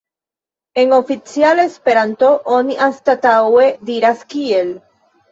En 0.83 0.93
oficiala 0.95 1.65
Esperanto 1.71 2.29
oni 2.59 2.77
anstataŭe 2.85 3.67
diras 3.91 4.23
"kiel". 4.33 4.73